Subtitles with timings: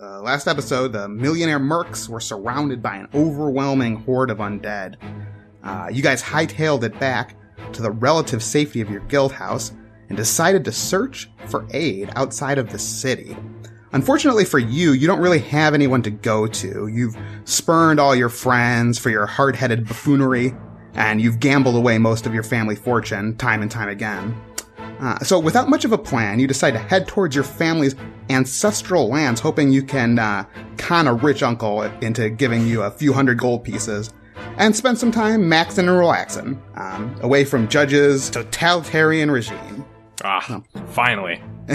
[0.00, 4.94] Uh, last episode, the millionaire mercs were surrounded by an overwhelming horde of undead.
[5.64, 7.34] Uh, you guys hightailed it back
[7.72, 9.72] to the relative safety of your guild house
[10.08, 13.36] and decided to search for aid outside of the city.
[13.90, 16.86] Unfortunately for you, you don't really have anyone to go to.
[16.86, 20.54] You've spurned all your friends for your hard-headed buffoonery,
[20.94, 24.40] and you've gambled away most of your family fortune time and time again.
[25.00, 27.94] Uh, so, without much of a plan, you decide to head towards your family's
[28.30, 30.44] ancestral lands, hoping you can uh,
[30.76, 34.12] con a rich uncle into giving you a few hundred gold pieces,
[34.56, 39.84] and spend some time maxing and relaxing, um, away from judges' totalitarian regime.
[40.24, 41.40] Ah, finally.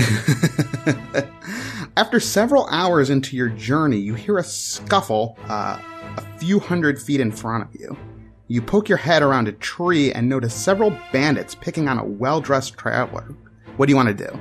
[1.95, 5.80] After several hours into your journey, you hear a scuffle uh,
[6.17, 7.95] a few hundred feet in front of you.
[8.47, 12.41] You poke your head around a tree and notice several bandits picking on a well
[12.41, 13.33] dressed traveler.
[13.77, 14.39] What do you want to do?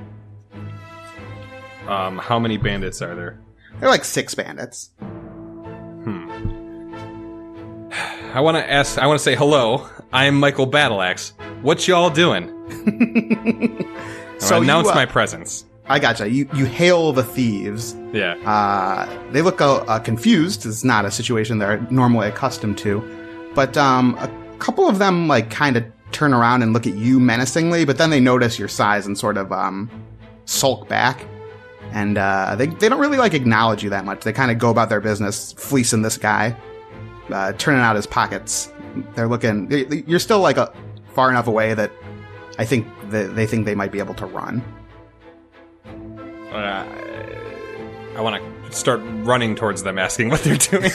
[1.88, 3.40] Um, how many bandits are there?
[3.78, 4.90] They're like six bandits.
[6.04, 6.28] Hmm.
[8.34, 8.98] I want to ask.
[8.98, 9.88] I want to say hello.
[10.12, 11.32] I'm Michael Battleaxe.
[11.62, 12.50] What y'all doing?
[14.42, 15.66] So so you, announce uh, my presence.
[15.86, 16.28] I gotcha.
[16.28, 17.94] You you hail the thieves.
[18.12, 18.34] Yeah.
[18.44, 20.66] Uh, they look uh, uh, confused.
[20.66, 23.21] It's not a situation they're normally accustomed to.
[23.54, 27.18] But um, a couple of them like kind of turn around and look at you
[27.20, 29.90] menacingly, but then they notice your size and sort of um,
[30.44, 31.24] sulk back.
[31.92, 34.22] And uh, they they don't really like acknowledge you that much.
[34.24, 36.56] They kind of go about their business, fleecing this guy,
[37.30, 38.72] uh, turning out his pockets.
[39.14, 39.68] They're looking.
[39.68, 40.72] they- they- You're still like a,
[41.14, 41.90] far enough away that
[42.58, 44.62] I think that they think they might be able to run.
[46.50, 46.86] Uh,
[48.16, 50.90] I want to start running towards them, asking what they're doing.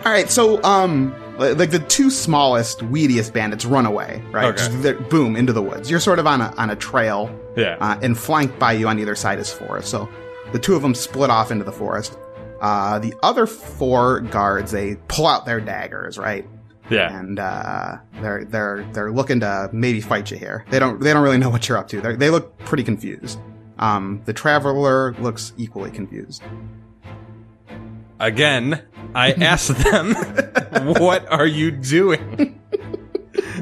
[0.05, 4.59] All right, so um, like the two smallest, weediest bandits run away, right?
[4.59, 4.93] Okay.
[5.09, 5.89] Boom into the woods.
[5.89, 7.77] You're sort of on a on a trail, yeah.
[7.79, 9.89] uh, and flanked by you on either side is forest.
[9.89, 10.09] So
[10.51, 12.17] the two of them split off into the forest.
[12.59, 16.47] Uh, the other four guards they pull out their daggers, right?
[16.89, 17.17] yeah.
[17.17, 20.65] And uh, they're they're they're looking to maybe fight you here.
[20.69, 22.01] They don't they don't really know what you're up to.
[22.01, 23.39] They're, they look pretty confused.
[23.79, 26.43] Um, the traveler looks equally confused.
[28.19, 28.81] Again,
[29.15, 30.13] I asked them,
[30.99, 32.59] "What are you doing?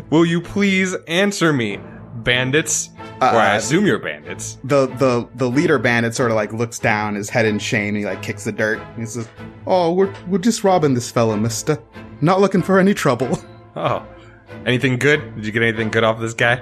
[0.10, 1.80] Will you please answer me,
[2.16, 2.90] bandits?"
[3.22, 4.58] or I Uh, assume you're bandits.
[4.64, 7.98] the the the leader bandit sort of like looks down, his head in shame, and
[7.98, 8.80] he like kicks the dirt.
[8.98, 9.28] He says,
[9.68, 11.78] "Oh, we're we're just robbing this fella, Mister.
[12.22, 13.38] Not looking for any trouble."
[13.74, 14.06] Oh,
[14.66, 15.36] anything good?
[15.36, 16.62] Did you get anything good off this guy?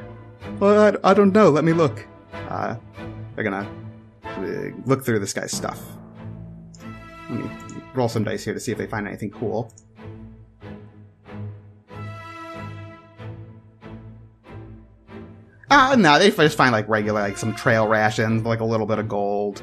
[0.60, 1.50] well, I, I don't know.
[1.50, 2.06] Let me look.
[2.34, 2.76] Uh,
[3.34, 3.68] they're gonna
[4.26, 5.82] uh, look through this guy's stuff.
[7.30, 7.50] Let me
[7.94, 9.72] roll some dice here to see if they find anything cool.
[15.70, 18.98] Uh, no, they just find like regular, like some trail rations, like a little bit
[18.98, 19.62] of gold.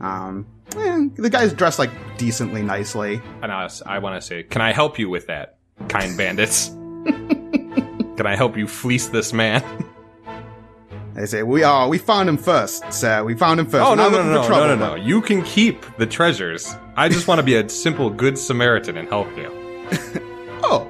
[0.00, 0.46] Um,
[0.76, 3.22] eh, the guy's dressed like decently nicely.
[3.40, 5.58] And I, I want to say, can I help you with that,
[5.88, 6.68] kind bandits?
[6.68, 9.62] can I help you fleece this man?
[11.14, 11.88] They say, "We are.
[11.88, 13.22] We found him first, sir.
[13.24, 13.84] We found him first.
[13.86, 14.94] oh no no no no trouble, no no!
[14.96, 16.74] You can keep the treasures.
[16.96, 19.50] I just want to be a simple good Samaritan and help you.
[20.66, 20.88] Oh,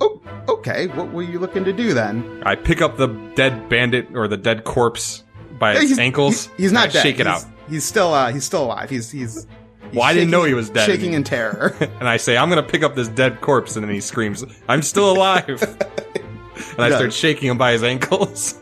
[0.00, 0.88] oh, okay.
[0.88, 2.42] What were you looking to do then?
[2.44, 5.22] I pick up the dead bandit or the dead corpse
[5.58, 6.46] by He's- ankles.
[6.48, 7.02] He's, he's not dead.
[7.02, 7.44] Shake it he's, out.
[7.68, 8.12] He's still.
[8.12, 8.90] Uh, he's still alive.
[8.90, 9.08] He's.
[9.10, 9.46] He's.
[9.92, 10.86] Well, I didn't shaking- know he was dead.
[10.86, 11.76] Shaking in terror.
[12.00, 14.82] and I say, I'm gonna pick up this dead corpse, and then he screams, "I'm
[14.82, 18.60] still alive!" and I start shaking him by his ankles.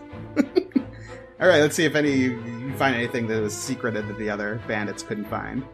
[1.42, 1.60] All right.
[1.60, 5.25] Let's see if any you find anything that was secreted that the other bandits couldn't
[5.25, 5.64] find.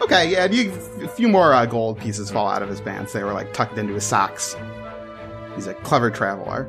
[0.00, 0.72] Okay, yeah, you,
[1.02, 3.12] a few more uh, gold pieces fall out of his pants.
[3.12, 4.56] They were like tucked into his socks.
[5.54, 6.66] He's a clever traveler.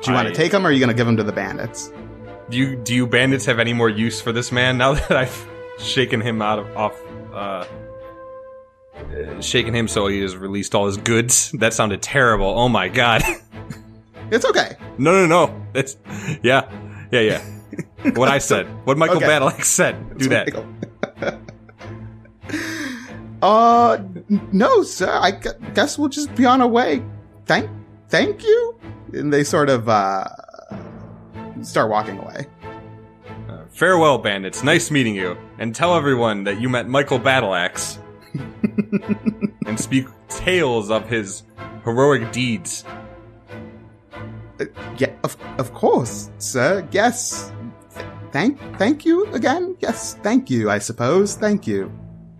[0.00, 1.32] Do you want to take him, or are you going to give him to the
[1.32, 1.92] bandits?
[2.48, 5.48] Do you do you bandits have any more use for this man now that I've
[5.78, 6.98] shaken him out of off?
[7.34, 7.66] Uh,
[9.00, 11.50] uh, shaken him so he has released all his goods.
[11.52, 12.46] That sounded terrible.
[12.58, 13.22] Oh my god.
[14.32, 14.76] It's okay.
[14.96, 15.66] no no no.
[15.74, 15.96] It's
[16.44, 16.70] yeah
[17.10, 17.44] yeah yeah.
[18.14, 18.68] What I said.
[18.86, 19.26] What Michael Okay.
[19.26, 20.18] Battleaxe said.
[20.18, 20.54] Do that.
[23.42, 23.98] uh,
[24.52, 25.10] no, sir.
[25.20, 27.02] I gu- guess we'll just be on our way.
[27.46, 27.68] Thank,
[28.08, 28.78] thank you.
[29.12, 30.28] And they sort of uh
[31.62, 32.46] start walking away.
[33.48, 34.62] Uh, farewell, bandits.
[34.62, 35.36] Nice meeting you.
[35.58, 37.98] And tell everyone that you met Michael Battleaxe.
[39.66, 41.42] And speak tales of his
[41.84, 42.84] heroic deeds.
[44.60, 44.64] Uh,
[44.98, 46.86] yeah, of of course, sir.
[46.92, 47.50] Yes.
[47.94, 49.76] Th- Thank, thank you again.
[49.80, 50.70] Yes, thank you.
[50.70, 51.34] I suppose.
[51.34, 51.90] Thank you.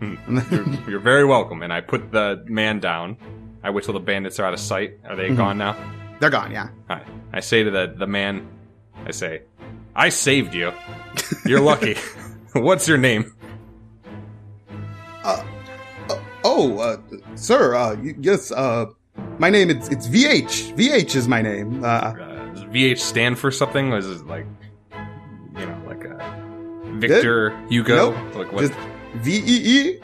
[0.01, 1.63] You're, you're very welcome.
[1.63, 3.17] And I put the man down.
[3.63, 4.99] I wait till the bandits are out of sight.
[5.09, 5.37] Are they Mhm.
[5.37, 5.77] gone now?
[6.21, 6.53] They're gone.
[6.53, 6.69] Yeah.
[6.89, 7.03] Hi.
[7.33, 8.49] I say to the, the man,
[9.05, 9.43] I say,
[9.97, 10.73] I saved you.
[11.45, 11.97] You're lucky.
[12.55, 13.35] What's your name?
[16.45, 16.97] Oh, uh,
[17.35, 18.87] sir, uh, y- yes, uh,
[19.39, 20.75] my name is, it's VH.
[20.77, 21.85] VH is my name.
[21.85, 22.15] Uh, Uh,
[22.55, 23.91] does VH stand for something?
[23.91, 24.47] Was it like,
[25.59, 26.19] you know, like uh,
[26.99, 28.13] Victor Hugo?
[28.13, 28.61] nope, Like what?
[28.63, 28.75] just
[29.17, 29.99] V-E-E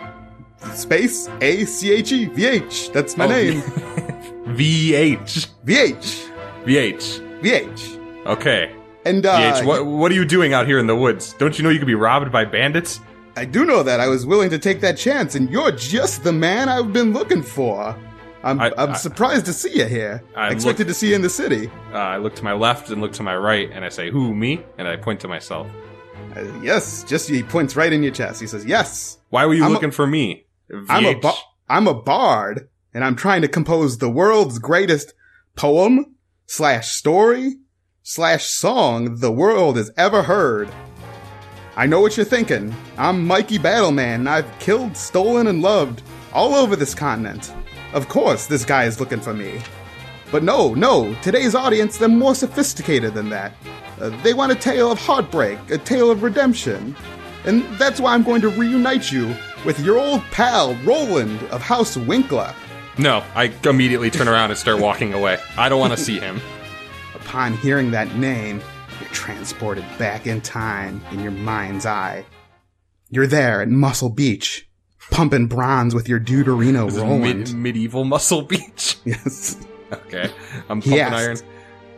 [0.74, 2.26] space A-C-H-E.
[2.28, 2.92] VH.
[2.92, 3.60] That's my Oh, name.
[4.56, 5.48] VH.
[5.64, 6.28] VH.
[6.64, 7.20] VH.
[7.42, 8.26] VH.
[8.26, 8.72] Okay.
[9.04, 9.64] And, uh, VH.
[9.64, 11.34] What What are you doing out here in the woods?
[11.38, 13.00] Don't you know you could be robbed by bandits?
[13.36, 14.00] I do know that.
[14.00, 17.42] I was willing to take that chance, and you're just the man I've been looking
[17.42, 17.94] for.
[18.42, 20.22] I'm, I- I, am I- surprised to see you here.
[20.34, 21.70] I I expected look- to see you in the city.
[21.92, 24.34] Uh, I look to my left and look to my right, and I say, "Who?
[24.34, 25.66] Me?" And I point to myself.
[26.34, 28.40] Uh, yes, just he points right in your chest.
[28.40, 30.46] He says, "Yes, Why were you I'm a- looking for me?
[30.88, 31.32] I'm a ba-
[31.68, 35.12] I'm a bard, and I'm trying to compose the world's greatest
[35.56, 36.14] poem
[36.46, 37.56] slash story
[38.02, 40.68] slash song the world has ever heard.
[41.78, 42.74] I know what you're thinking.
[42.96, 46.02] I'm Mikey Battleman, and I've killed, stolen, and loved
[46.32, 47.52] all over this continent.
[47.92, 49.60] Of course, this guy is looking for me.
[50.32, 53.52] But no, no, today's audience, they're more sophisticated than that.
[54.00, 56.96] Uh, they want a tale of heartbreak, a tale of redemption.
[57.44, 59.36] And that's why I'm going to reunite you
[59.66, 62.54] with your old pal, Roland of House Winkler.
[62.96, 65.38] No, I immediately turn around and start walking away.
[65.58, 66.40] I don't want to see him.
[67.14, 68.62] Upon hearing that name,
[69.00, 72.24] you're transported back in time in your mind's eye.
[73.10, 74.68] You're there at Muscle Beach,
[75.10, 77.38] pumping bronze with your Deuterino This Roland.
[77.40, 78.96] mid- medieval muscle beach.
[79.04, 79.64] yes.
[79.92, 80.30] Okay,
[80.68, 81.52] I'm He pumping asked, iron.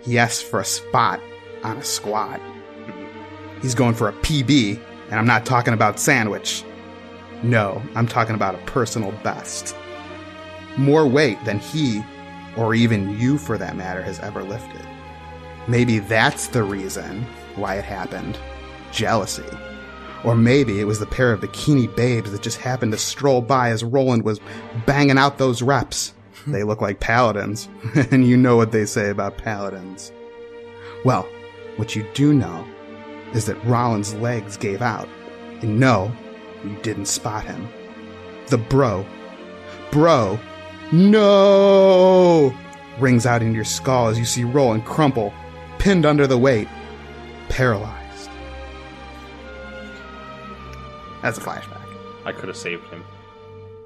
[0.04, 1.20] he asked for a spot
[1.64, 2.40] on a squad.
[3.62, 4.78] He's going for a PB,
[5.10, 6.62] and I'm not talking about sandwich.
[7.42, 9.74] No, I'm talking about a personal best.
[10.76, 12.02] More weight than he,
[12.56, 14.86] or even you for that matter, has ever lifted.
[15.68, 17.26] Maybe that's the reason
[17.56, 18.38] why it happened.
[18.90, 19.44] Jealousy.
[20.24, 23.68] Or maybe it was the pair of bikini babes that just happened to stroll by
[23.70, 24.40] as Roland was
[24.86, 26.14] banging out those reps.
[26.44, 26.52] Hmm.
[26.52, 27.68] They look like paladins,
[28.10, 30.10] and you know what they say about paladins.
[31.04, 31.28] Well,
[31.76, 32.66] what you do know
[33.34, 35.08] is that Roland's legs gave out,
[35.60, 36.10] and no,
[36.64, 37.68] you didn't spot him.
[38.48, 39.04] The bro,
[39.92, 40.40] bro,
[40.90, 42.54] no,
[42.98, 45.32] rings out in your skull as you see Roland crumple,
[45.78, 46.68] pinned under the weight,
[47.48, 48.30] paralyzed.
[51.22, 51.82] That's a flashback.
[52.24, 53.02] I could have saved him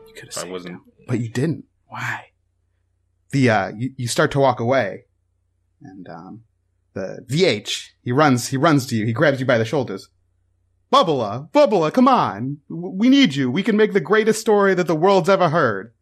[0.08, 0.80] You could if I wasn't.
[1.06, 1.64] but you didn't.
[1.86, 2.26] Why?
[3.30, 5.04] The uh, you, you start to walk away,
[5.80, 6.42] and um,
[6.92, 9.06] the VH he runs he runs to you.
[9.06, 10.08] He grabs you by the shoulders.
[10.92, 13.50] Bubba, Bubba, come on, we need you.
[13.50, 15.94] We can make the greatest story that the world's ever heard.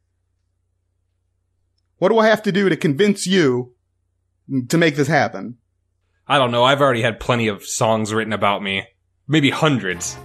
[1.98, 3.74] What do I have to do to convince you
[4.68, 5.58] to make this happen?
[6.30, 6.62] I don't know.
[6.62, 8.86] I've already had plenty of songs written about me,
[9.26, 10.16] maybe hundreds.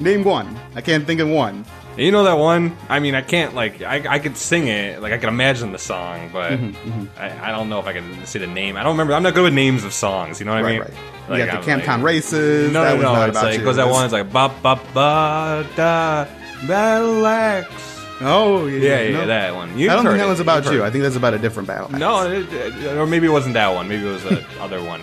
[0.00, 0.58] Name one.
[0.74, 1.64] I can't think of one.
[1.96, 2.76] You know that one?
[2.88, 5.78] I mean, I can't like I, I could sing it, like I could imagine the
[5.78, 8.76] song, but Mm-hmm, I, I don't know if I can say the name.
[8.76, 9.14] I don't remember.
[9.14, 10.40] I'm not good with names of songs.
[10.40, 10.80] You know what I mean?
[10.80, 10.90] right.
[11.28, 12.72] Like, you got the Camptown like- races.
[12.72, 13.12] No, that no, was no.
[13.14, 14.04] not It's about like goes that one.
[14.04, 16.26] It's like ba ba ba da
[16.66, 17.95] battle axe.
[18.20, 19.26] Oh yeah, Yeah, yeah, no.
[19.26, 19.78] that one.
[19.78, 20.82] You've I don't think that one's about you.
[20.84, 21.94] I think that's about a different battle.
[21.94, 21.98] it.
[21.98, 23.88] No, it, it- or maybe it wasn't that one.
[23.88, 25.00] Maybe it was the other one.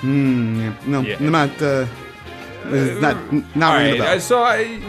[0.00, 0.60] Hmm.
[0.60, 0.74] yeah.
[0.86, 1.16] No, Yeah.
[1.20, 1.50] not.
[1.62, 1.86] Uh,
[2.66, 3.16] it's not.
[3.56, 4.80] Not right, a uh, so I,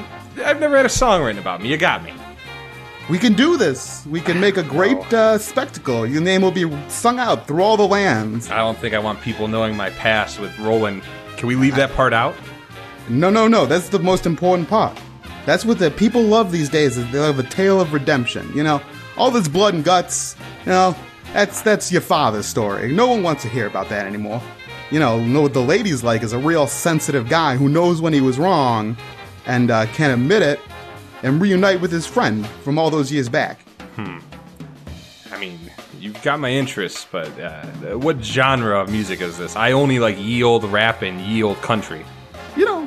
[0.44, 1.70] I've never had a song written about me.
[1.70, 2.14] You got me.
[3.10, 4.06] We can do this.
[4.10, 6.06] We can make a great uh, spectacle.
[6.06, 8.50] Your name will be sung out through all the lands.
[8.50, 11.04] I don't think I want people knowing my past with Roland.
[11.38, 12.36] Can we leave that part out?
[13.10, 13.66] No, no, no.
[13.66, 14.98] That's the most important part.
[15.46, 16.98] That's what the people love these days.
[16.98, 18.52] Is they love a tale of redemption.
[18.56, 18.82] You know,
[19.18, 20.36] all this blood and guts.
[20.66, 20.96] You know,
[21.34, 22.94] that's that's your father's story.
[22.94, 24.42] No one wants to hear about that anymore.
[24.92, 28.14] You know, know what the ladies like is a real sensitive guy who knows when
[28.14, 28.96] he was wrong,
[29.46, 30.60] and uh, can admit it,
[31.24, 33.62] and reunite with his friend from all those years back.
[33.96, 34.20] Hmm.
[35.32, 35.60] I mean,
[36.00, 37.66] you've got my interest, but uh,
[37.98, 39.56] what genre of music is this?
[39.56, 42.06] I only like ye old rap and ye old country.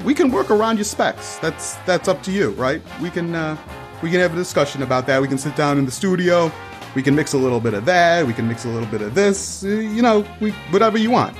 [0.04, 1.38] We can work around your specs.
[1.38, 2.80] That's that's up to you, right?
[3.00, 3.56] We can uh,
[4.02, 5.20] we can have a discussion about that.
[5.20, 6.50] We can sit down in the studio.
[6.94, 8.26] We can mix a little bit of that.
[8.26, 9.64] We can mix a little bit of this.
[9.64, 11.36] Uh, you know, we whatever you want.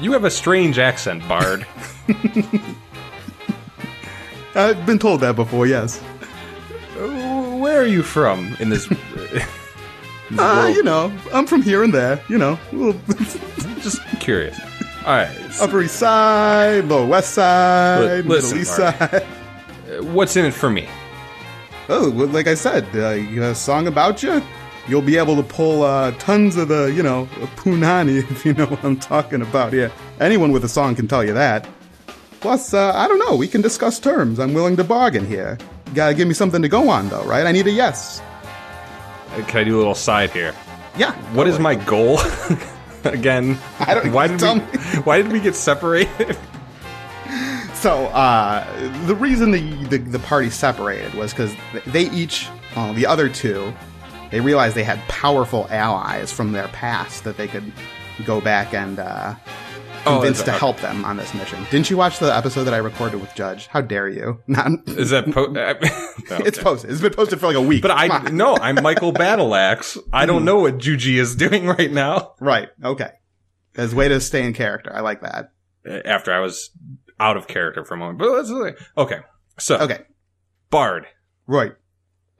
[0.00, 1.66] You have a strange accent, Bard.
[4.54, 5.66] I've been told that before.
[5.66, 5.98] Yes.
[6.98, 8.88] Where are you from in this?
[10.38, 12.18] Uh, you know, I'm from here and there.
[12.28, 12.58] You know,
[13.82, 14.58] Just curious.
[15.04, 18.76] All right, Upper East Side, Lower West Side, listen, Middle East.
[18.76, 19.14] Side.
[19.14, 20.88] uh, what's in it for me?
[21.88, 24.40] Oh, well, like I said, uh, a song about you.
[24.88, 28.66] you'll be able to pull uh, tons of the, you know, punani, if you know
[28.66, 29.90] what I'm talking about Yeah,
[30.20, 31.68] Anyone with a song can tell you that.
[32.40, 34.38] Plus, uh, I don't know, we can discuss terms.
[34.38, 35.58] I'm willing to bargain here.
[35.88, 37.44] You gotta give me something to go on, though, right?
[37.44, 38.22] I need a yes.
[39.34, 40.54] Uh, Can I do a little side here?
[40.96, 41.12] Yeah.
[41.34, 42.18] What is my goal?
[43.12, 44.60] Again, I don't- why did we, me.
[45.04, 46.36] why did we get separated?
[47.74, 48.64] So, uh,
[49.06, 51.52] the reason the, the, the party separated was because
[51.86, 53.72] they each, well, the other two,
[54.30, 57.72] they realized they had powerful allies from their past that they could
[58.24, 59.34] go back and uh,
[60.04, 61.64] Oh, to that- help them on this mission.
[61.70, 63.66] Didn't you watch the episode that I recorded with Judge?
[63.68, 64.40] How dare you?
[64.46, 65.74] Not, Is that po- uh,
[66.38, 66.90] no, it's posted.
[66.90, 67.82] It's been posted for like a week.
[67.82, 69.98] But I no, I'm Michael Battleaxe.
[70.12, 72.34] I don't know what Juji is doing right now.
[72.40, 72.68] right.
[72.82, 73.10] Okay.
[73.76, 74.92] As way to stay in character.
[74.94, 75.52] I like that.
[75.88, 76.70] Uh, after I was
[77.20, 78.50] out of character for a moment, but let's
[78.96, 79.20] okay.
[79.58, 80.00] So Okay.
[80.70, 81.06] Bard,
[81.46, 81.72] Right.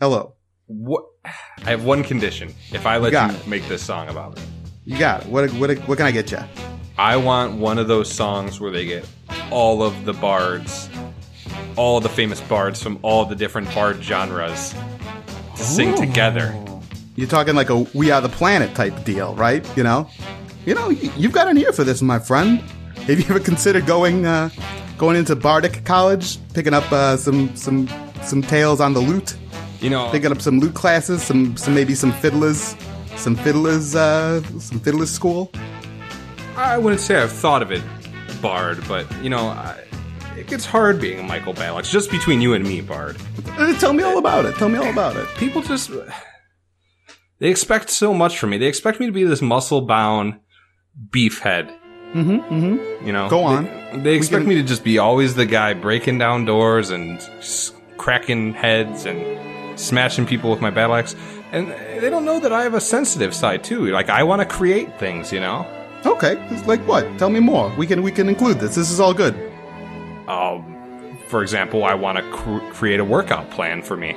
[0.00, 0.34] Hello.
[0.66, 1.04] what?
[1.24, 2.54] I have one condition.
[2.72, 4.42] If I let got you make this song about me,
[4.84, 5.28] You got it.
[5.28, 6.38] What, what, what can I get you?
[6.98, 9.08] I want one of those songs where they get
[9.50, 10.90] all of the bards,
[11.76, 14.74] all the famous bards from all the different bard genres
[15.56, 16.54] to sing together.
[17.16, 19.66] You're talking like a We Are the Planet type deal, right?
[19.76, 20.08] You know,
[20.66, 22.60] you know, you've got an ear for this, my friend.
[23.06, 24.50] Have you ever considered going uh,
[24.98, 27.88] going into Bardic College, picking up uh, some some
[28.22, 29.36] some tales on the lute,
[29.80, 32.76] You know, picking up some lute classes, some some maybe some fiddlers,
[33.16, 35.50] some fiddlers, uh, some fiddlers school?
[36.56, 37.82] I wouldn't say I've thought of it,
[38.40, 39.82] Bard, but you know, I,
[40.36, 41.90] it gets hard being a Michael Battleaxe.
[41.90, 43.16] Just between you and me, Bard.
[43.58, 44.54] Uh, tell me all about it.
[44.56, 45.26] Tell me all about it.
[45.36, 45.90] People just
[47.38, 48.58] they expect so much from me.
[48.58, 50.38] They expect me to be this muscle-bound
[51.10, 51.74] beefhead.
[52.12, 52.54] Mm-hmm.
[52.54, 53.06] Mm-hmm.
[53.06, 53.64] You know, Go on.
[53.64, 57.20] They, they expect can- me to just be always the guy breaking down doors and
[57.96, 61.16] cracking heads and smashing people with my battle axe.
[61.52, 61.68] And
[62.02, 63.86] they don't know that I have a sensitive side too.
[63.86, 65.32] Like I want to create things.
[65.32, 65.66] You know.
[66.04, 66.36] Okay.
[66.50, 67.18] It's Like what?
[67.18, 67.72] Tell me more.
[67.76, 68.74] We can we can include this.
[68.74, 69.34] This is all good.
[70.28, 74.16] Um, for example, I want to cr- create a workout plan for me.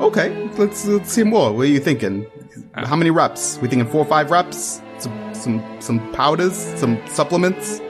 [0.00, 1.52] Okay, let's let's see more.
[1.52, 2.26] What are you thinking?
[2.74, 3.58] How many reps?
[3.60, 4.80] We thinking four or five reps?
[4.98, 7.80] Some some some powders, some supplements.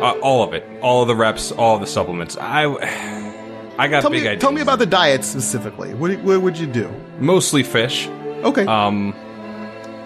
[0.00, 2.36] Uh, all of it, all of the reps, all of the supplements.
[2.36, 2.64] I,
[3.78, 4.40] I got Tell big me ideas.
[4.40, 5.94] tell me about the diet specifically.
[5.94, 6.88] What what would you do?
[7.20, 8.08] mostly fish.
[8.44, 9.14] Okay, Um,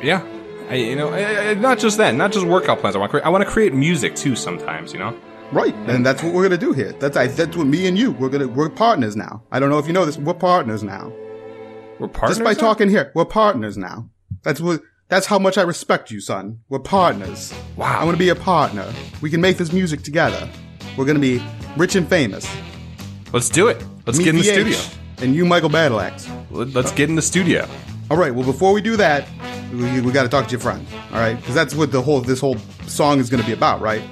[0.02, 0.20] yeah,
[0.70, 2.94] I, you know, I, I- not just that, not just workout plans.
[2.96, 3.24] I want to create.
[3.26, 4.36] I want to create music too.
[4.36, 5.16] Sometimes, you know.
[5.52, 6.92] right, and that's what we're gonna do here.
[6.92, 8.12] That's I, that's what me and you.
[8.12, 9.42] We're gonna we're partners now.
[9.50, 10.18] I don't know if you know this.
[10.18, 11.12] We're partners now.
[11.98, 12.36] We're partners.
[12.38, 12.58] Just by now?
[12.58, 14.08] talking here, we're partners now.
[14.42, 14.82] That's what.
[15.10, 16.60] That's how much I respect you, son.
[16.68, 17.54] We're partners.
[17.76, 17.98] Wow.
[17.98, 18.84] I want to be a partner.
[19.22, 20.46] We can make this music together.
[20.98, 21.42] We're gonna be
[21.78, 22.46] rich and famous.
[23.32, 23.82] Let's do it.
[24.06, 24.78] Let's Me, get in the VH, studio.
[25.22, 26.28] And you, Michael Battleaxe.
[26.50, 27.66] Let- Let's get in the studio.
[28.10, 28.34] All right.
[28.34, 29.26] Well, before we do that,
[29.72, 30.86] we, we got to talk to your friend.
[31.12, 32.56] All right, because that's what the whole this whole
[32.86, 34.02] song is going to be about, right?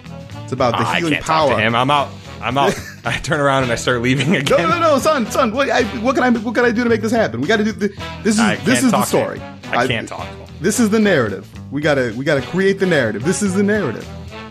[0.44, 1.48] It's about the Ah, I healing can't power.
[1.50, 1.74] talk to him.
[1.74, 2.08] I'm out.
[2.40, 2.78] I'm out.
[3.04, 4.62] I turn around and I start leaving again.
[4.62, 5.52] no, no, no, son, son.
[5.52, 7.40] What, I, what can I what can I do to make this happen?
[7.40, 7.90] We got to do this.
[8.24, 9.38] Is this is the story.
[9.38, 9.58] him.
[9.72, 10.28] I can't talk.
[10.60, 11.48] This is the narrative.
[11.72, 13.24] We gotta we gotta create the narrative.
[13.24, 14.06] This is the narrative.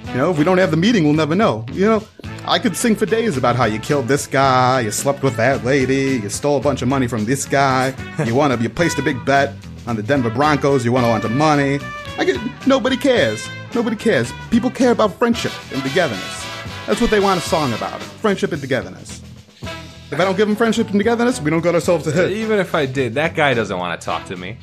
[0.10, 1.66] You know, if we don't have the meeting, we'll never know.
[1.72, 2.04] You know,
[2.46, 5.66] I could sing for days about how you killed this guy, you slept with that
[5.66, 7.94] lady, you stole a bunch of money from this guy,
[8.26, 9.54] you want to, you placed a big bet
[9.88, 11.80] on the Denver Broncos, you want a bunch of money.
[12.18, 13.48] I get, nobody cares.
[13.74, 14.32] Nobody cares.
[14.50, 16.46] People care about friendship and togetherness.
[16.88, 18.02] That's what they want a song about.
[18.02, 19.22] Friendship and togetherness.
[20.12, 22.32] If I don't give them friendship and togetherness, we don't got ourselves a hit.
[22.32, 24.58] Even if I did, that guy doesn't want to talk to me.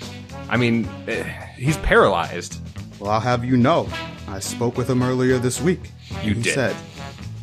[0.49, 1.25] I mean, eh,
[1.57, 2.61] he's paralyzed.
[2.99, 3.89] Well, I'll have you know,
[4.29, 5.91] I spoke with him earlier this week.
[6.23, 6.55] You he did.
[6.55, 6.77] said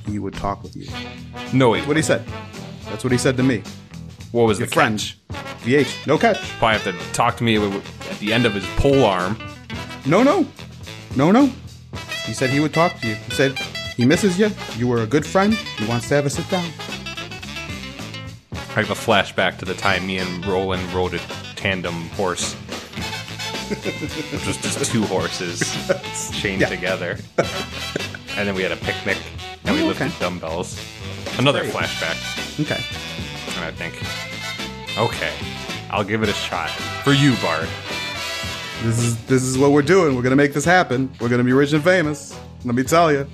[0.07, 0.87] he would talk with you.
[1.53, 1.85] No, wait.
[1.87, 2.23] What he said.
[2.85, 3.61] That's what he said to me.
[4.31, 5.17] What was Your the catch?
[5.63, 6.37] VH, no catch.
[6.59, 9.37] Probably have to talk to me at the end of his pole arm.
[10.05, 10.45] No, no.
[11.15, 11.49] No, no.
[12.25, 13.15] He said he would talk to you.
[13.15, 13.57] He said
[13.97, 14.49] he misses you.
[14.77, 15.53] You were a good friend.
[15.53, 16.69] He wants to have a sit down.
[18.51, 21.19] I have a flashback to the time me and Roland rode a
[21.55, 22.53] tandem horse.
[23.69, 25.59] Which was just two horses
[26.33, 26.69] chained Yeah.
[26.69, 27.17] together.
[28.37, 29.17] And then we had a picnic
[29.65, 30.15] and we Oh, lifted okay.
[30.19, 30.79] dumbbells.
[31.37, 31.73] Another Great.
[31.73, 32.61] flashback.
[32.61, 32.81] Okay.
[33.59, 33.93] And I think,
[34.97, 35.33] okay,
[35.89, 36.69] I'll give it a shot.
[37.03, 37.67] For you, Bard.
[38.83, 40.15] This is this is what we're doing.
[40.15, 41.11] We're gonna make this happen.
[41.19, 42.33] We're gonna be rich and famous.
[42.63, 43.27] Let me tell you.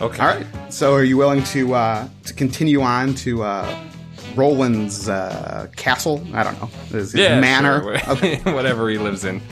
[0.00, 0.22] Okay.
[0.22, 0.46] All right.
[0.72, 3.84] So, are you willing to uh, to continue on to uh,
[4.34, 6.26] Roland's uh, castle?
[6.32, 6.66] I don't know.
[6.90, 7.82] His, his Yeah, manor.
[7.82, 7.98] sure.
[8.14, 8.36] Okay.
[8.52, 9.42] Whatever he lives in.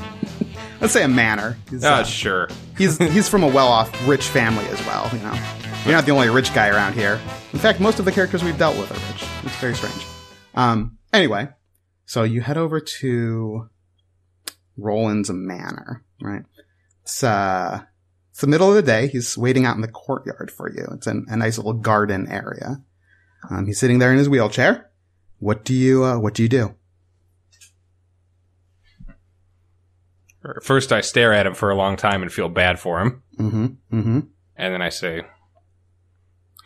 [0.80, 1.58] Let's say a manor.
[1.68, 2.48] He's, Ah, uh, sure.
[2.78, 5.10] he's he's from a well-off, rich family as well.
[5.12, 5.38] You know,
[5.84, 7.20] you're not the only rich guy around here.
[7.58, 9.28] In fact, most of the characters we've dealt with are rich.
[9.42, 10.06] It's very strange.
[10.54, 10.96] Um.
[11.12, 11.48] Anyway,
[12.06, 13.68] So you head over to
[14.76, 16.42] Roland's Manor, right?
[17.02, 17.82] It's uh,
[18.30, 19.08] it's the middle of the day.
[19.08, 20.86] He's waiting out in the courtyard for you.
[20.92, 22.80] It's an, a nice little garden area.
[23.50, 24.88] Um, he's sitting there in his wheelchair.
[25.40, 26.76] What do you uh, What do you do?
[30.62, 33.22] First, I stare at him for a long time and feel bad for him.
[33.36, 33.66] Mm-hmm.
[33.98, 34.20] Mm-hmm.
[34.54, 35.22] And then I say,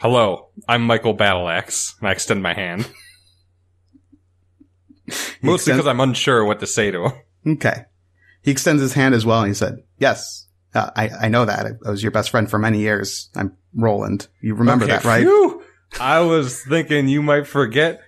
[0.02, 1.94] Hello, I'm Michael Battleaxe.
[2.00, 2.90] And I extend my hand.
[5.42, 7.12] Mostly because I'm unsure what to say to him.
[7.54, 7.84] Okay.
[8.42, 11.66] He extends his hand as well, and he said, "Yes, uh, I I know that.
[11.86, 13.30] I was your best friend for many years.
[13.36, 14.26] I'm Roland.
[14.40, 15.22] You remember Okay, that, right?
[15.22, 15.62] phew.
[16.00, 18.00] I was thinking you might forget.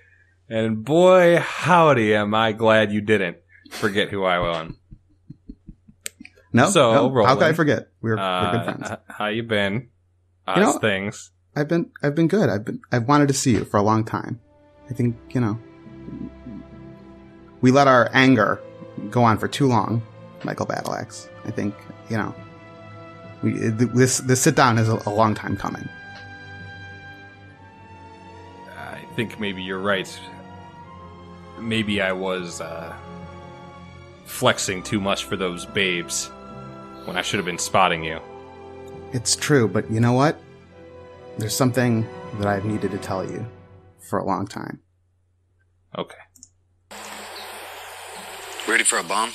[0.48, 3.36] And boy, howdy, am I glad you didn't
[3.70, 4.78] forget who I am.
[6.52, 6.68] No.
[6.70, 7.24] So, no.
[7.24, 7.88] how could I forget?
[8.00, 8.90] We're, we're good Uh, friends.
[9.08, 9.88] how you been?
[10.46, 11.30] How's You know- things?
[11.56, 12.49] I've been I've been good.
[12.49, 14.40] I've been I've wanted to see you for a long time.
[14.90, 15.58] I think you know.
[17.61, 18.61] We let our anger
[19.11, 20.02] go on for too long,
[20.42, 21.28] Michael Battleaxe.
[21.44, 21.75] I think
[22.11, 22.34] you know.
[23.42, 25.88] We this this sit down is a, a long time coming.
[28.76, 30.08] I think maybe you're right.
[31.61, 32.94] Maybe I was uh,
[34.25, 36.30] flexing too much for those babes
[37.04, 38.18] when I should have been spotting you.
[39.12, 40.40] It's true, but you know what?
[41.36, 42.06] There's something
[42.38, 43.44] that I've needed to tell you
[43.98, 44.80] for a long time.
[45.98, 46.16] Okay.
[48.68, 49.30] Ready for a bomb?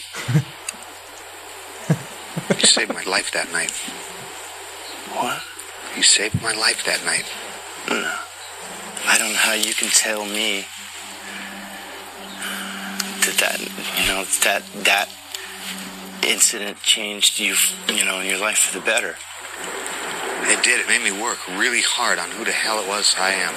[2.58, 3.72] you saved my life that night.
[5.14, 5.42] What?
[5.96, 7.26] You saved my life that night.
[9.06, 10.66] I don't know how you can tell me
[13.26, 13.60] that that
[14.00, 15.10] you know that that
[16.24, 17.56] incident changed you
[17.88, 19.16] you know your life for the better.
[20.50, 20.80] It did.
[20.80, 23.54] It made me work really hard on who the hell it was I am.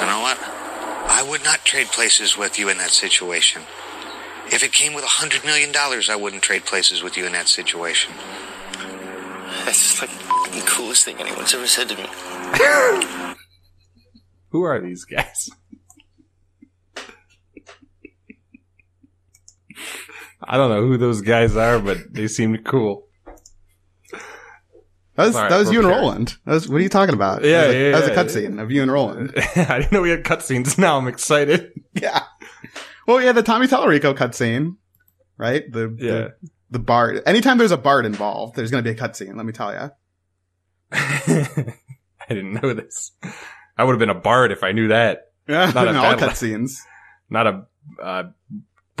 [0.00, 0.38] You know what?
[0.42, 3.62] I would not trade places with you in that situation.
[4.46, 7.32] If it came with a hundred million dollars, I wouldn't trade places with you in
[7.32, 8.12] that situation.
[9.64, 12.06] That's like the coolest thing anyone's ever said to me.
[14.50, 15.48] Who are these guys?
[20.44, 23.06] I don't know who those guys are, but they seemed cool.
[25.14, 25.88] That was that was you and.
[25.88, 26.36] Roland.
[26.46, 27.44] That was, what are you talking about?
[27.44, 28.48] Yeah, that was a, yeah, that was a yeah.
[28.48, 29.32] cutscene of you and Roland.
[29.56, 30.78] I didn't know we had cutscenes.
[30.82, 31.70] Now I'm excited.
[31.92, 32.22] yeah.
[33.06, 34.76] Well, yeah, the Tommy Tallarico cutscene,
[35.36, 35.70] right?
[35.70, 36.12] The, Yeah.
[36.12, 36.34] the
[36.70, 37.22] the bard.
[37.26, 39.36] Anytime there's a bard involved, there's going to be a cutscene.
[39.36, 39.90] Let me tell you.
[40.92, 43.12] I didn't know this.
[43.76, 45.32] I would have been a bard if I knew that.
[45.46, 46.78] Yeah, Not a in all cutscenes.
[47.28, 47.66] not a
[48.02, 48.22] uh,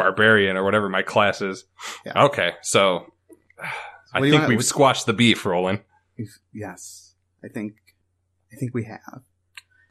[0.02, 1.64] barbarian or whatever my class is.
[2.04, 2.24] Yeah.
[2.24, 3.06] Okay, so
[4.12, 5.80] I think want- we've squashed the beef, Roland.
[6.52, 7.74] Yes, I think,
[8.52, 9.22] I think we have.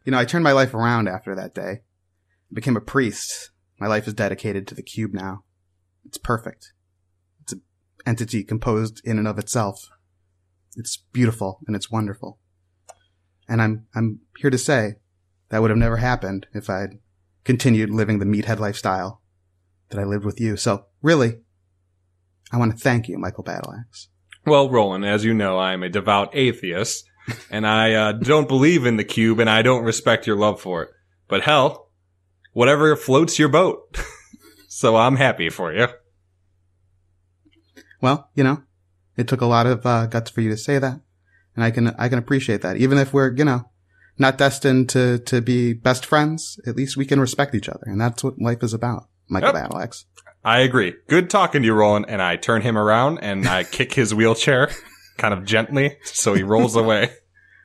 [0.05, 1.81] You know, I turned my life around after that day.
[2.51, 3.51] I became a priest.
[3.79, 5.43] My life is dedicated to the cube now.
[6.05, 6.73] It's perfect.
[7.41, 7.61] It's an
[8.05, 9.89] entity composed in and of itself.
[10.75, 12.39] It's beautiful and it's wonderful.
[13.47, 14.95] And I'm, I'm here to say
[15.49, 16.99] that would have never happened if I'd
[17.43, 19.20] continued living the meathead lifestyle
[19.91, 20.57] that I lived with you.
[20.57, 21.39] So really,
[22.51, 24.07] I want to thank you, Michael Battleaxe.
[24.45, 27.05] Well, Roland, as you know, I'm a devout atheist,
[27.51, 30.83] and I uh, don't believe in the cube, and I don't respect your love for
[30.83, 30.89] it.
[31.27, 31.91] But hell,
[32.53, 33.99] whatever floats your boat.
[34.67, 35.87] so I'm happy for you.
[38.01, 38.63] Well, you know,
[39.15, 40.99] it took a lot of uh, guts for you to say that,
[41.55, 42.77] and I can I can appreciate that.
[42.77, 43.69] Even if we're you know
[44.17, 48.01] not destined to to be best friends, at least we can respect each other, and
[48.01, 49.07] that's what life is about.
[49.31, 49.69] Michael Yep.
[49.71, 50.05] Battleaxe.
[50.43, 50.93] I agree.
[51.07, 52.05] Good talking to you, Roland.
[52.09, 54.69] And I turn him around and I kick his wheelchair
[55.17, 57.11] kind of gently so he rolls away.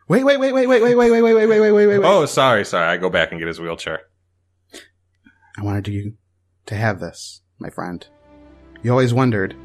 [0.08, 2.00] Wait, wait, wait, wait, wait, wait, wait, wait, wait, wait, wait, wait, wait, wait.
[2.04, 2.86] Oh, sorry, sorry.
[2.86, 4.02] I go back and get his wheelchair.
[5.58, 6.14] I wanted you
[6.66, 8.06] to have this, my friend.
[8.84, 9.56] You always wondered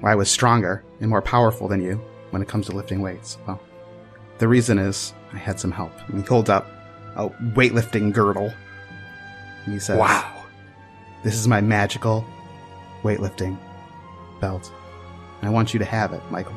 [0.00, 3.36] why I was stronger and more powerful than you when it comes to lifting weights.
[3.46, 3.60] Well,
[4.38, 5.92] the reason is I had some help.
[6.08, 6.66] And he holds up
[7.16, 8.54] a weightlifting girdle.
[9.64, 9.98] And he says,
[11.26, 12.24] This is my magical
[13.02, 13.58] weightlifting
[14.40, 14.70] belt.
[15.40, 16.54] And I want you to have it, Michael.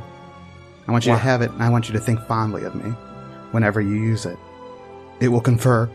[0.88, 1.17] I want you Wow.
[1.17, 2.91] to have it, and I want you to think fondly of me
[3.49, 4.38] whenever you use it.
[5.21, 5.89] It will confer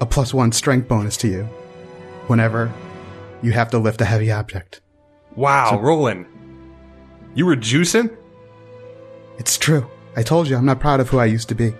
[0.00, 1.42] a plus one strength bonus to you
[2.28, 2.72] whenever
[3.42, 4.80] you have to lift a heavy object.
[5.36, 6.24] Wow, So- Roland.
[7.34, 8.08] You were juicing?
[9.36, 9.86] It's true.
[10.16, 11.74] I told you I'm not proud of who I used to be.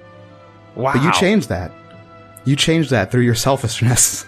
[0.76, 0.92] Wow.
[0.92, 1.72] But you changed that.
[2.44, 4.26] You changed that through your selfishness.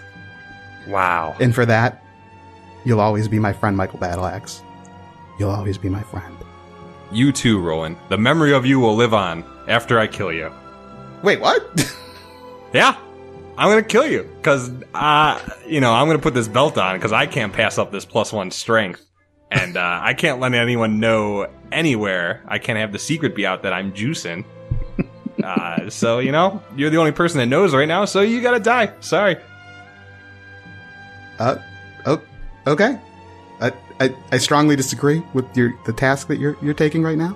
[0.87, 1.35] Wow.
[1.39, 2.03] And for that,
[2.83, 4.61] you'll always be my friend, Michael Battleaxe.
[5.39, 6.35] You'll always be my friend.
[7.11, 7.97] You too, Roland.
[8.09, 10.51] The memory of you will live on after I kill you.
[11.23, 11.95] Wait, what?
[12.73, 12.95] Yeah?
[13.57, 17.11] I'm gonna kill you because, uh, you know, I'm gonna put this belt on because
[17.11, 19.05] I can't pass up this plus one strength,
[19.51, 22.43] and uh, I can't let anyone know anywhere.
[22.47, 24.45] I can't have the secret be out that I'm juicing.
[25.43, 28.59] Uh, so you know, you're the only person that knows right now, so you gotta
[28.59, 28.93] die.
[28.99, 29.37] Sorry.
[31.41, 31.57] Uh,
[32.05, 32.21] oh,
[32.67, 32.99] okay.
[33.59, 37.35] I, I, I strongly disagree with your the task that you're you're taking right now,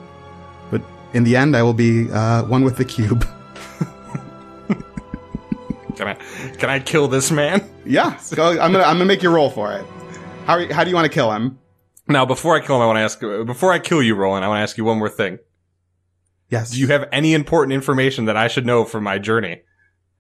[0.72, 0.82] but
[1.13, 3.26] in the end, I will be uh, one with the cube.
[5.96, 6.15] Can I,
[6.58, 7.63] can I kill this man?
[7.86, 9.86] yeah, go, I'm gonna I'm gonna make you roll for it.
[10.46, 11.58] How you- how do you want to kill him?
[12.10, 13.20] Now, before I kill him, I want to ask.
[13.48, 15.39] Before I kill you, Roland, I want to ask you one more thing.
[16.50, 16.72] Yes.
[16.72, 19.62] Do you have any important information that I should know for my journey?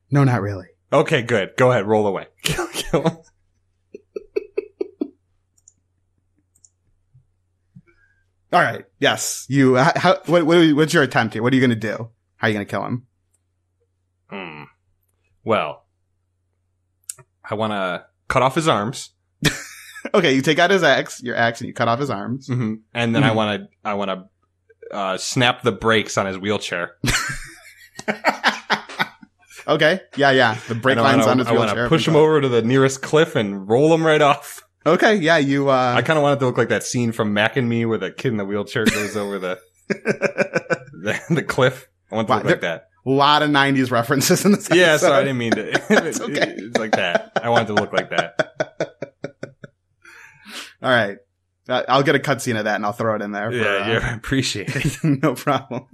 [0.09, 0.67] No, not really.
[0.93, 1.51] Okay, good.
[1.57, 2.27] Go ahead, roll away.
[2.41, 3.17] Kill, kill him.
[8.55, 8.85] All right.
[8.99, 9.45] Yes.
[9.49, 9.75] You.
[9.75, 11.43] How, what, what, what's your attempt here?
[11.43, 12.09] What are you gonna do?
[12.37, 13.05] How are you gonna kill him?
[14.29, 14.63] Hmm.
[15.43, 15.85] Well,
[17.49, 19.11] I want to cut off his arms,
[20.13, 22.47] Okay, you take out his axe, your axe, and you cut off his arms.
[22.49, 23.35] and then I Mhm.
[23.35, 26.95] want to I want to uh, snap the brakes on his wheelchair.
[29.67, 29.99] okay.
[30.15, 30.57] Yeah, yeah.
[30.67, 31.83] The brake lines wanna- on his I want wheelchair.
[31.85, 34.61] to push him over to the nearest cliff and roll him right off.
[34.85, 35.15] Okay.
[35.15, 35.37] Yeah.
[35.37, 35.69] You.
[35.69, 36.01] I Uh.
[36.01, 38.11] kind of want it to look like that scene from Mac and Me where the
[38.11, 41.87] kid in the wheelchair goes over the the, the cliff.
[42.11, 42.89] I want it to Wow, look like that.
[43.05, 44.69] a lot of '90s references in this.
[44.71, 45.07] Yeah, episode.
[45.07, 45.71] sorry, I didn't mean to.
[46.07, 46.55] It's okay.
[46.57, 47.31] It's like that.
[47.41, 48.39] I want it to look like that.
[50.81, 51.17] All right.
[51.67, 53.49] I'll get a cutscene of that and I'll throw it in there.
[53.49, 54.97] For, Yeah, uh, yeah, appreciate it.
[55.03, 55.87] no problem.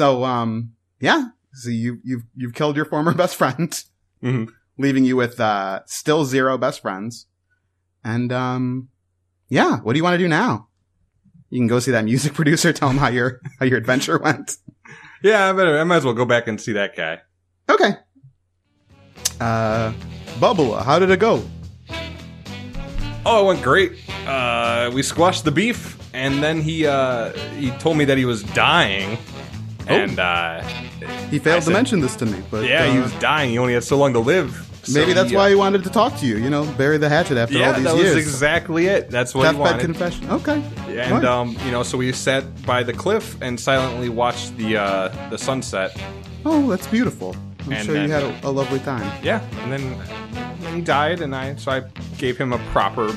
[0.00, 1.28] So, um, yeah.
[1.52, 3.68] So you you've you've killed your former best friend,
[4.24, 4.48] Mhm.
[4.78, 7.26] leaving you with uh still zero best friends.
[8.02, 8.88] And um,
[9.50, 9.76] yeah.
[9.80, 10.68] What do you want to do now?
[11.50, 12.72] You can go see that music producer.
[12.72, 14.56] Tell him how your how your adventure went.
[15.22, 15.78] Yeah, I better.
[15.78, 17.18] I might as well go back and see that guy.
[17.68, 17.92] Okay.
[19.38, 19.92] Uh,
[20.40, 21.44] Bubba, how did it go?
[23.26, 23.92] Oh, it went great.
[24.26, 28.42] Uh, we squashed the beef, and then he uh, he told me that he was
[28.54, 29.18] dying,
[29.88, 30.60] and uh,
[31.30, 33.50] He failed I to said- mention this to me, but yeah, he uh, was dying.
[33.50, 34.66] He only had so long to live.
[34.82, 36.38] So maybe that's he, why uh, he wanted to talk to you.
[36.38, 39.10] You know, bury the hatchet after all Yeah, these that was exactly it.
[39.10, 39.80] That's what he Deathbed wanted.
[39.84, 40.30] confession.
[40.30, 40.62] Okay.
[40.88, 41.24] and Right.
[41.24, 45.36] um, you know, so we sat by the cliff and silently watched the uh, the
[45.36, 45.96] sunset.
[46.46, 47.36] Oh, that's beautiful.
[47.66, 49.06] I'm And sure you had a, a lovely time.
[49.22, 49.98] Yeah, and then,
[50.60, 51.82] then he died, and I so I
[52.16, 53.14] gave him a proper,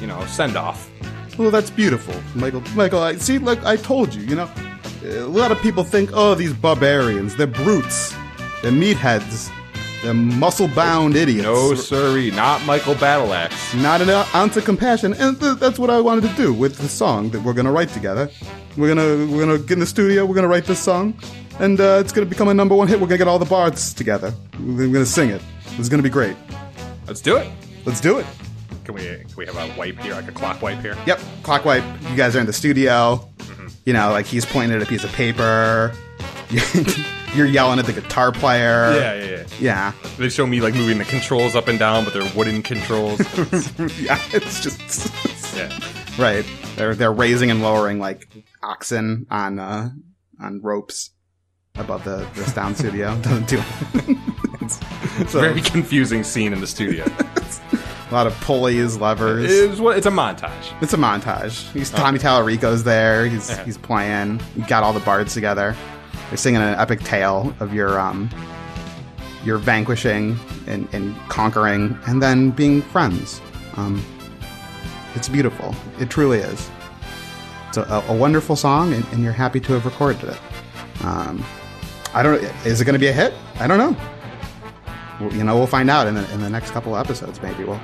[0.00, 0.88] you know, send off.
[1.36, 2.62] Well, that's beautiful, Michael.
[2.76, 3.38] Michael, I see.
[3.38, 4.48] Like I told you, you know,
[5.04, 8.14] a lot of people think, oh, these barbarians, they're brutes,
[8.62, 9.50] they're meatheads,
[10.02, 11.44] they're muscle-bound idiots.
[11.44, 13.80] No, sirree, not Michael Battleaxe.
[13.82, 16.88] not an ounce of compassion, and th- that's what I wanted to do with the
[16.88, 18.30] song that we're gonna write together.
[18.76, 20.24] We're gonna we're gonna get in the studio.
[20.24, 21.14] We're gonna write this song,
[21.58, 23.00] and uh, it's gonna become a number one hit.
[23.00, 24.32] We're gonna get all the bards together.
[24.60, 25.42] We're gonna sing it.
[25.78, 26.36] It's gonna be great.
[27.06, 27.50] Let's do it.
[27.84, 28.26] Let's do it.
[28.84, 30.96] Can we can we have a wipe here, like a clock wipe here?
[31.06, 31.84] Yep, clock wipe.
[32.08, 33.28] You guys are in the studio.
[33.84, 35.92] You know, like he's pointing at a piece of paper.
[37.34, 38.92] You're yelling at the guitar player.
[38.92, 39.44] Yeah, yeah, yeah.
[39.60, 39.92] Yeah.
[40.18, 43.20] They show me like moving the controls up and down, but they're wooden controls.
[44.00, 44.20] yeah.
[44.32, 45.70] It's just yeah.
[46.18, 46.44] right.
[46.76, 48.28] They're they're raising and lowering like
[48.62, 49.90] oxen on uh
[50.40, 51.10] on ropes
[51.76, 53.16] above the the sound studio.
[53.22, 53.62] Doesn't do
[53.94, 54.18] it.
[55.18, 57.04] It's a very confusing scene in the studio.
[58.10, 59.50] A lot of pulleys, levers.
[59.50, 60.82] it's what it's a montage.
[60.82, 61.70] It's a montage.
[61.72, 63.26] He's Tommy Tallarico's there.
[63.26, 64.40] He's he's playing.
[64.56, 65.76] You got all the bards together.
[66.28, 68.28] They're singing an epic tale of your um
[69.44, 73.40] your vanquishing and, and conquering and then being friends.
[73.76, 74.04] Um
[75.14, 75.74] it's beautiful.
[75.98, 76.68] It truly is.
[77.68, 81.04] It's a, a wonderful song and, and you're happy to have recorded it.
[81.04, 81.44] Um
[82.12, 83.32] I don't is it gonna be a hit?
[83.60, 83.96] I don't know.
[85.20, 87.42] Well, you know, we'll find out in the, in the next couple of episodes.
[87.42, 87.80] Maybe we'll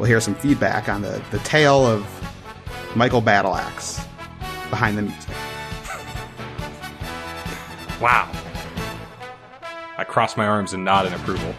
[0.00, 2.06] we'll hear some feedback on the the tale of
[2.96, 4.02] Michael Battleaxe
[4.70, 5.30] behind the music.
[8.00, 8.32] Wow.
[9.98, 11.54] I cross my arms and nod in approval.